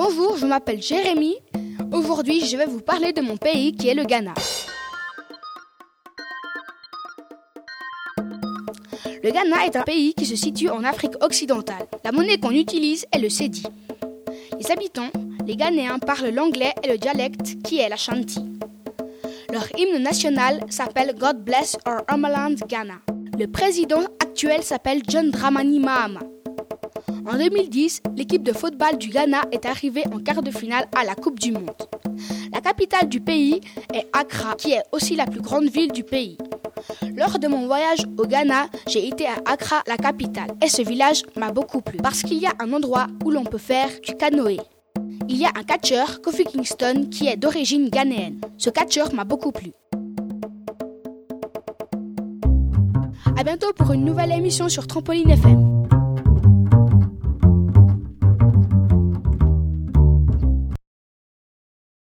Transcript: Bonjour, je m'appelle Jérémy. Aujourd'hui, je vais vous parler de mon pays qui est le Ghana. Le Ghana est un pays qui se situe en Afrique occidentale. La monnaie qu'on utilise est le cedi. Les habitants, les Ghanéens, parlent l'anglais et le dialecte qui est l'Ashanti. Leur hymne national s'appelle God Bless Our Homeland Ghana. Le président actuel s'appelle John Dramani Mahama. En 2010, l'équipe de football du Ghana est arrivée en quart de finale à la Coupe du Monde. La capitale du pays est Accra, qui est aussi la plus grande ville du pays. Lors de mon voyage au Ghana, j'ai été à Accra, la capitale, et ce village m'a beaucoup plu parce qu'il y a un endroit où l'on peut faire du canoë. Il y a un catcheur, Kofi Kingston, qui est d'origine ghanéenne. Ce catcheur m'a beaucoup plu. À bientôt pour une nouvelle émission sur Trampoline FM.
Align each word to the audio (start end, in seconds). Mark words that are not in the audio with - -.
Bonjour, 0.00 0.36
je 0.36 0.46
m'appelle 0.46 0.80
Jérémy. 0.80 1.34
Aujourd'hui, 1.92 2.46
je 2.46 2.56
vais 2.56 2.66
vous 2.66 2.80
parler 2.80 3.12
de 3.12 3.20
mon 3.20 3.36
pays 3.36 3.72
qui 3.72 3.88
est 3.88 3.94
le 3.94 4.04
Ghana. 4.04 4.32
Le 9.24 9.30
Ghana 9.32 9.66
est 9.66 9.74
un 9.74 9.82
pays 9.82 10.14
qui 10.14 10.24
se 10.24 10.36
situe 10.36 10.70
en 10.70 10.84
Afrique 10.84 11.20
occidentale. 11.20 11.88
La 12.04 12.12
monnaie 12.12 12.38
qu'on 12.38 12.52
utilise 12.52 13.06
est 13.10 13.18
le 13.18 13.28
cedi. 13.28 13.64
Les 14.56 14.70
habitants, 14.70 15.10
les 15.44 15.56
Ghanéens, 15.56 15.98
parlent 15.98 16.28
l'anglais 16.32 16.74
et 16.84 16.88
le 16.92 16.96
dialecte 16.96 17.60
qui 17.64 17.80
est 17.80 17.88
l'Ashanti. 17.88 18.38
Leur 19.52 19.66
hymne 19.76 20.00
national 20.00 20.60
s'appelle 20.70 21.16
God 21.18 21.42
Bless 21.42 21.76
Our 21.88 22.02
Homeland 22.08 22.54
Ghana. 22.68 23.00
Le 23.36 23.48
président 23.48 24.04
actuel 24.22 24.62
s'appelle 24.62 25.02
John 25.08 25.32
Dramani 25.32 25.80
Mahama. 25.80 26.20
En 27.26 27.36
2010, 27.36 28.02
l'équipe 28.16 28.42
de 28.42 28.52
football 28.52 28.98
du 28.98 29.08
Ghana 29.08 29.42
est 29.52 29.66
arrivée 29.66 30.04
en 30.12 30.18
quart 30.18 30.42
de 30.42 30.50
finale 30.50 30.86
à 30.96 31.04
la 31.04 31.14
Coupe 31.14 31.38
du 31.38 31.52
Monde. 31.52 31.70
La 32.52 32.60
capitale 32.60 33.08
du 33.08 33.20
pays 33.20 33.60
est 33.94 34.06
Accra, 34.12 34.54
qui 34.56 34.72
est 34.72 34.82
aussi 34.92 35.16
la 35.16 35.26
plus 35.26 35.40
grande 35.40 35.68
ville 35.68 35.92
du 35.92 36.04
pays. 36.04 36.38
Lors 37.16 37.38
de 37.38 37.48
mon 37.48 37.66
voyage 37.66 38.06
au 38.16 38.26
Ghana, 38.26 38.68
j'ai 38.86 39.06
été 39.06 39.26
à 39.26 39.36
Accra, 39.46 39.82
la 39.86 39.96
capitale, 39.96 40.50
et 40.62 40.68
ce 40.68 40.82
village 40.82 41.22
m'a 41.36 41.52
beaucoup 41.52 41.80
plu 41.80 41.98
parce 41.98 42.22
qu'il 42.22 42.38
y 42.38 42.46
a 42.46 42.52
un 42.60 42.72
endroit 42.72 43.06
où 43.24 43.30
l'on 43.30 43.44
peut 43.44 43.58
faire 43.58 43.88
du 44.02 44.14
canoë. 44.14 44.58
Il 45.28 45.36
y 45.36 45.44
a 45.44 45.50
un 45.54 45.62
catcheur, 45.62 46.22
Kofi 46.22 46.44
Kingston, 46.44 47.08
qui 47.10 47.28
est 47.28 47.36
d'origine 47.36 47.90
ghanéenne. 47.90 48.40
Ce 48.56 48.70
catcheur 48.70 49.12
m'a 49.12 49.24
beaucoup 49.24 49.52
plu. 49.52 49.72
À 53.36 53.44
bientôt 53.44 53.72
pour 53.76 53.92
une 53.92 54.04
nouvelle 54.04 54.32
émission 54.32 54.68
sur 54.68 54.86
Trampoline 54.86 55.30
FM. 55.30 55.77